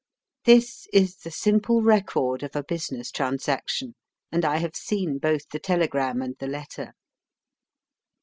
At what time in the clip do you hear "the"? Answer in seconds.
1.17-1.29, 5.49-5.59, 6.39-6.47